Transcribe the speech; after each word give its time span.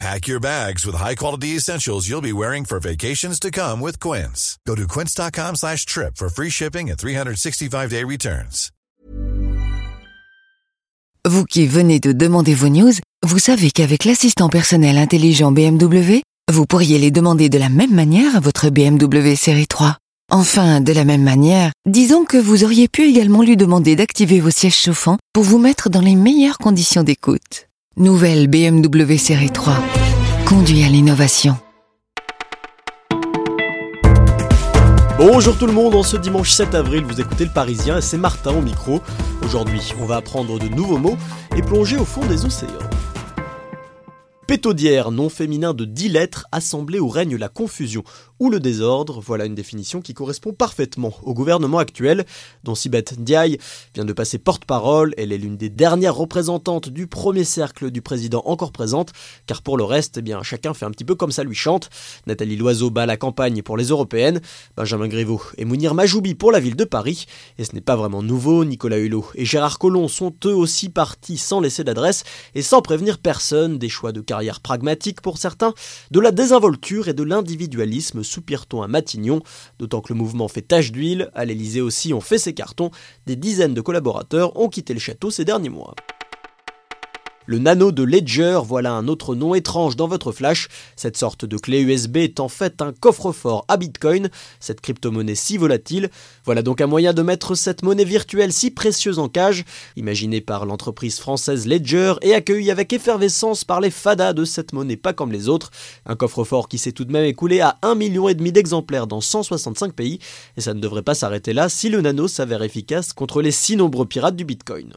Pack 0.00 0.26
your 0.26 0.40
bags 0.40 0.84
with 0.84 0.96
high-quality 0.96 1.56
essentials 1.56 2.08
you'll 2.08 2.20
be 2.20 2.32
wearing 2.32 2.64
for 2.64 2.80
vacations 2.80 3.38
to 3.40 3.50
come 3.50 3.80
with 3.80 3.98
Quince. 4.00 4.58
Go 4.66 4.74
to 4.74 4.86
quince.com 4.86 5.56
slash 5.56 5.86
trip 5.86 6.16
for 6.16 6.28
free 6.28 6.50
shipping 6.50 6.90
and 6.90 6.98
365-day 6.98 8.04
returns. 8.04 8.70
Vous 11.26 11.46
qui 11.46 11.66
venez 11.66 12.00
de 12.00 12.12
demander 12.12 12.52
vos 12.52 12.68
news, 12.68 12.92
vous 13.24 13.38
savez 13.38 13.70
qu'avec 13.70 14.04
l'assistant 14.04 14.50
personnel 14.50 14.98
intelligent 14.98 15.52
BMW, 15.52 16.20
vous 16.52 16.66
pourriez 16.66 16.98
les 16.98 17.10
demander 17.10 17.48
de 17.48 17.56
la 17.56 17.70
même 17.70 17.94
manière 17.94 18.36
à 18.36 18.40
votre 18.40 18.68
BMW 18.68 19.34
série 19.34 19.66
3. 19.66 19.96
Enfin, 20.30 20.82
de 20.82 20.92
la 20.92 21.04
même 21.04 21.22
manière, 21.22 21.72
disons 21.86 22.24
que 22.26 22.36
vous 22.36 22.62
auriez 22.62 22.88
pu 22.88 23.08
également 23.08 23.42
lui 23.42 23.56
demander 23.56 23.96
d'activer 23.96 24.40
vos 24.40 24.50
sièges 24.50 24.76
chauffants 24.76 25.16
pour 25.32 25.44
vous 25.44 25.58
mettre 25.58 25.88
dans 25.88 26.02
les 26.02 26.14
meilleures 26.14 26.58
conditions 26.58 27.04
d'écoute. 27.04 27.68
Nouvelle 27.96 28.48
BMW 28.48 29.16
série 29.18 29.50
3. 29.50 29.72
Conduit 30.46 30.82
à 30.82 30.88
l'innovation. 30.88 31.56
Bonjour 35.16 35.56
tout 35.56 35.68
le 35.68 35.72
monde, 35.72 35.94
en 35.94 36.02
ce 36.02 36.16
dimanche 36.16 36.50
7 36.50 36.74
avril, 36.74 37.04
vous 37.04 37.20
écoutez 37.20 37.44
le 37.44 37.52
Parisien 37.52 37.98
et 37.98 38.00
c'est 38.00 38.18
Martin 38.18 38.50
au 38.50 38.62
micro. 38.62 39.00
Aujourd'hui, 39.44 39.94
on 40.00 40.06
va 40.06 40.16
apprendre 40.16 40.58
de 40.58 40.66
nouveaux 40.66 40.98
mots 40.98 41.16
et 41.56 41.62
plonger 41.62 41.96
au 41.96 42.04
fond 42.04 42.26
des 42.26 42.44
océans. 42.44 42.68
Pétaudière, 44.46 45.10
nom 45.10 45.30
féminin 45.30 45.72
de 45.72 45.86
10 45.86 46.10
lettres, 46.10 46.46
assemblée 46.52 46.98
où 46.98 47.08
règne 47.08 47.36
la 47.36 47.48
confusion 47.48 48.04
ou 48.40 48.50
le 48.50 48.60
désordre, 48.60 49.20
voilà 49.20 49.46
une 49.46 49.54
définition 49.54 50.02
qui 50.02 50.12
correspond 50.12 50.52
parfaitement 50.52 51.14
au 51.22 51.32
gouvernement 51.32 51.78
actuel, 51.78 52.26
dont 52.62 52.74
Sibeth 52.74 53.18
Ndiaye 53.18 53.58
vient 53.94 54.04
de 54.04 54.12
passer 54.12 54.38
porte-parole, 54.38 55.14
elle 55.16 55.32
est 55.32 55.38
l'une 55.38 55.56
des 55.56 55.70
dernières 55.70 56.16
représentantes 56.16 56.88
du 56.88 57.06
premier 57.06 57.44
cercle 57.44 57.90
du 57.90 58.02
président 58.02 58.42
encore 58.44 58.72
présente, 58.72 59.12
car 59.46 59.62
pour 59.62 59.78
le 59.78 59.84
reste, 59.84 60.18
eh 60.18 60.22
bien, 60.22 60.42
chacun 60.42 60.74
fait 60.74 60.84
un 60.84 60.90
petit 60.90 61.04
peu 61.04 61.14
comme 61.14 61.32
ça 61.32 61.44
lui 61.44 61.54
chante. 61.54 61.88
Nathalie 62.26 62.56
Loiseau 62.56 62.90
bat 62.90 63.06
la 63.06 63.16
campagne 63.16 63.62
pour 63.62 63.76
les 63.76 63.86
européennes, 63.86 64.40
Benjamin 64.76 65.08
Griveaux 65.08 65.42
et 65.56 65.64
Mounir 65.64 65.94
Majoubi 65.94 66.34
pour 66.34 66.52
la 66.52 66.60
ville 66.60 66.76
de 66.76 66.84
Paris, 66.84 67.26
et 67.58 67.64
ce 67.64 67.74
n'est 67.74 67.80
pas 67.80 67.96
vraiment 67.96 68.22
nouveau, 68.22 68.64
Nicolas 68.64 68.98
Hulot 68.98 69.26
et 69.36 69.44
Gérard 69.44 69.78
Collomb 69.78 70.08
sont 70.08 70.34
eux 70.44 70.54
aussi 70.54 70.88
partis 70.88 71.38
sans 71.38 71.60
laisser 71.60 71.84
d'adresse 71.84 72.24
et 72.54 72.62
sans 72.62 72.82
prévenir 72.82 73.18
personne, 73.18 73.78
des 73.78 73.88
choix 73.88 74.12
de 74.12 74.20
carrière 74.34 74.58
pragmatique 74.58 75.20
pour 75.20 75.38
certains, 75.38 75.74
de 76.10 76.18
la 76.18 76.32
désinvolture 76.32 77.06
et 77.06 77.14
de 77.14 77.22
l'individualisme, 77.22 78.24
soupire-t-on 78.24 78.82
à 78.82 78.88
Matignon, 78.88 79.42
d'autant 79.78 80.00
que 80.00 80.12
le 80.12 80.18
mouvement 80.18 80.48
fait 80.48 80.62
tache 80.62 80.90
d'huile, 80.90 81.30
à 81.34 81.44
l'Elysée 81.44 81.80
aussi 81.80 82.12
on 82.12 82.20
fait 82.20 82.38
ses 82.38 82.52
cartons, 82.52 82.90
des 83.26 83.36
dizaines 83.36 83.74
de 83.74 83.80
collaborateurs 83.80 84.58
ont 84.58 84.68
quitté 84.68 84.92
le 84.92 84.98
château 84.98 85.30
ces 85.30 85.44
derniers 85.44 85.68
mois. 85.68 85.94
Le 87.46 87.58
nano 87.58 87.92
de 87.92 88.02
Ledger, 88.02 88.60
voilà 88.64 88.92
un 88.92 89.06
autre 89.06 89.34
nom 89.34 89.54
étrange 89.54 89.96
dans 89.96 90.08
votre 90.08 90.32
flash. 90.32 90.68
Cette 90.96 91.18
sorte 91.18 91.44
de 91.44 91.58
clé 91.58 91.82
USB 91.82 92.16
est 92.16 92.40
en 92.40 92.48
fait 92.48 92.80
un 92.80 92.92
coffre-fort 92.92 93.66
à 93.68 93.76
Bitcoin, 93.76 94.30
cette 94.60 94.80
crypto-monnaie 94.80 95.34
si 95.34 95.58
volatile. 95.58 96.08
Voilà 96.46 96.62
donc 96.62 96.80
un 96.80 96.86
moyen 96.86 97.12
de 97.12 97.20
mettre 97.20 97.54
cette 97.54 97.82
monnaie 97.82 98.06
virtuelle 98.06 98.50
si 98.50 98.70
précieuse 98.70 99.18
en 99.18 99.28
cage, 99.28 99.66
imaginée 99.96 100.40
par 100.40 100.64
l'entreprise 100.64 101.18
française 101.18 101.66
Ledger 101.66 102.14
et 102.22 102.34
accueillie 102.34 102.70
avec 102.70 102.94
effervescence 102.94 103.64
par 103.64 103.82
les 103.82 103.90
fadas 103.90 104.32
de 104.32 104.46
cette 104.46 104.72
monnaie 104.72 104.96
pas 104.96 105.12
comme 105.12 105.30
les 105.30 105.50
autres. 105.50 105.70
Un 106.06 106.16
coffre-fort 106.16 106.66
qui 106.66 106.78
s'est 106.78 106.92
tout 106.92 107.04
de 107.04 107.12
même 107.12 107.26
écoulé 107.26 107.60
à 107.60 107.76
1,5 107.82 107.94
million 107.96 108.32
d'exemplaires 108.32 109.06
dans 109.06 109.20
165 109.20 109.92
pays, 109.92 110.18
et 110.56 110.62
ça 110.62 110.72
ne 110.72 110.80
devrait 110.80 111.02
pas 111.02 111.14
s'arrêter 111.14 111.52
là 111.52 111.68
si 111.68 111.90
le 111.90 112.00
nano 112.00 112.26
s'avère 112.26 112.62
efficace 112.62 113.12
contre 113.12 113.42
les 113.42 113.50
si 113.50 113.76
nombreux 113.76 114.06
pirates 114.06 114.36
du 114.36 114.46
Bitcoin. 114.46 114.94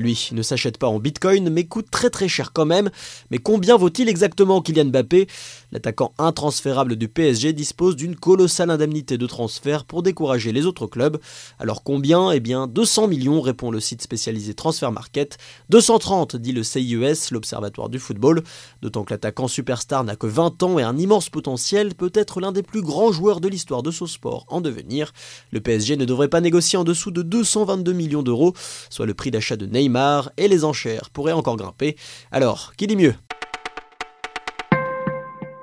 Lui 0.00 0.30
ne 0.32 0.40
s'achète 0.40 0.78
pas 0.78 0.86
en 0.86 0.98
bitcoin, 0.98 1.50
mais 1.50 1.64
coûte 1.64 1.90
très 1.90 2.08
très 2.08 2.26
cher 2.26 2.54
quand 2.54 2.64
même. 2.64 2.90
Mais 3.30 3.36
combien 3.36 3.76
vaut-il 3.76 4.08
exactement 4.08 4.62
Kylian 4.62 4.86
Mbappé? 4.86 5.26
L'attaquant 5.72 6.14
intransférable 6.16 6.96
du 6.96 7.06
PSG 7.06 7.52
dispose 7.52 7.96
d'une 7.96 8.16
colossale 8.16 8.70
indemnité 8.70 9.18
de 9.18 9.26
transfert 9.26 9.84
pour 9.84 10.02
décourager 10.02 10.52
les 10.52 10.64
autres 10.64 10.86
clubs. 10.86 11.18
Alors 11.58 11.82
combien? 11.82 12.32
Eh 12.32 12.40
bien 12.40 12.66
200 12.66 13.08
millions, 13.08 13.42
répond 13.42 13.70
le 13.70 13.78
site 13.78 14.00
spécialisé 14.00 14.54
Transfer 14.54 14.90
Market. 14.90 15.36
230, 15.68 16.36
dit 16.36 16.52
le 16.52 16.62
CIES, 16.62 17.30
l'Observatoire 17.30 17.90
du 17.90 17.98
football. 17.98 18.42
D'autant 18.80 19.04
que 19.04 19.12
l'attaquant 19.12 19.48
superstar 19.48 20.02
n'a 20.02 20.16
que 20.16 20.26
20 20.26 20.62
ans 20.62 20.78
et 20.78 20.82
un 20.82 20.96
immense 20.96 21.28
potentiel, 21.28 21.94
peut 21.94 22.12
être 22.14 22.40
l'un 22.40 22.52
des 22.52 22.62
plus 22.62 22.80
grands 22.80 23.12
joueurs 23.12 23.42
de 23.42 23.48
l'histoire 23.48 23.82
de 23.82 23.90
ce 23.90 24.06
sport 24.06 24.46
en 24.48 24.62
devenir. 24.62 25.12
Le 25.50 25.60
PSG 25.60 25.98
ne 25.98 26.06
devrait 26.06 26.28
pas 26.28 26.40
négocier 26.40 26.78
en 26.78 26.84
dessous 26.84 27.10
de 27.10 27.20
222 27.20 27.92
millions 27.92 28.22
d'euros, 28.22 28.54
soit 28.88 29.04
le 29.04 29.12
prix 29.12 29.30
d'achat 29.30 29.56
de 29.56 29.66
Neymar 29.66 29.89
et 30.36 30.48
les 30.48 30.64
enchères 30.64 31.10
pourraient 31.10 31.32
encore 31.32 31.56
grimper. 31.56 31.96
Alors, 32.30 32.72
qui 32.76 32.86
dit 32.86 32.96
mieux? 32.96 33.14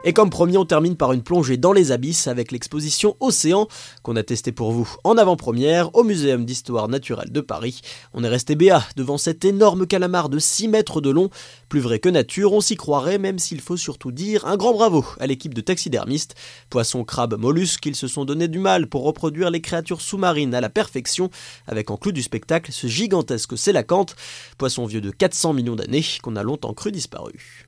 Et 0.07 0.13
comme 0.13 0.29
promis, 0.29 0.55
on 0.55 0.63
termine 0.63 0.95
par 0.95 1.11
une 1.11 1.21
plongée 1.21 1.57
dans 1.57 1.73
les 1.73 1.91
abysses 1.91 2.27
avec 2.27 2.53
l'exposition 2.53 3.17
Océan 3.19 3.67
qu'on 4.03 4.15
a 4.15 4.23
testé 4.23 4.53
pour 4.53 4.71
vous 4.71 4.89
en 5.03 5.17
avant-première 5.17 5.93
au 5.97 6.05
Muséum 6.05 6.45
d'Histoire 6.45 6.87
Naturelle 6.87 7.33
de 7.33 7.41
Paris. 7.41 7.81
On 8.13 8.23
est 8.23 8.29
resté 8.29 8.55
béat 8.55 8.85
devant 8.95 9.17
cet 9.17 9.43
énorme 9.43 9.85
calamar 9.85 10.29
de 10.29 10.39
6 10.39 10.69
mètres 10.69 11.01
de 11.01 11.09
long. 11.09 11.29
Plus 11.67 11.81
vrai 11.81 11.99
que 11.99 12.07
nature, 12.07 12.53
on 12.53 12.61
s'y 12.61 12.77
croirait, 12.77 13.17
même 13.17 13.37
s'il 13.37 13.59
faut 13.59 13.75
surtout 13.75 14.13
dire 14.13 14.45
un 14.45 14.55
grand 14.55 14.71
bravo 14.71 15.05
à 15.19 15.27
l'équipe 15.27 15.53
de 15.53 15.59
taxidermistes. 15.59 16.35
Poissons, 16.69 17.03
crabes, 17.03 17.37
mollusques, 17.37 17.85
ils 17.85 17.93
se 17.97 18.07
sont 18.07 18.23
donné 18.23 18.47
du 18.47 18.59
mal 18.59 18.87
pour 18.87 19.03
reproduire 19.03 19.49
les 19.49 19.59
créatures 19.59 19.99
sous-marines 19.99 20.55
à 20.55 20.61
la 20.61 20.69
perfection, 20.69 21.29
avec 21.67 21.91
en 21.91 21.97
clou 21.97 22.13
du 22.13 22.23
spectacle 22.23 22.71
ce 22.71 22.87
gigantesque 22.87 23.57
sélacanthe, 23.57 24.15
poisson 24.57 24.85
vieux 24.85 25.01
de 25.01 25.11
400 25.11 25.51
millions 25.51 25.75
d'années 25.75 26.05
qu'on 26.23 26.37
a 26.37 26.43
longtemps 26.43 26.73
cru 26.73 26.93
disparu. 26.93 27.65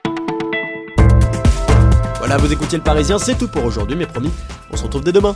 Voilà, 2.20 2.36
vous 2.36 2.52
écoutiez 2.52 2.78
le 2.78 2.84
Parisien, 2.84 3.18
c'est 3.18 3.38
tout 3.38 3.48
pour 3.48 3.64
aujourd'hui, 3.64 3.96
mais 3.96 4.06
promis, 4.06 4.32
on 4.72 4.78
se 4.78 4.84
retrouve 4.84 5.04
dès 5.04 5.14
demain. 5.14 5.36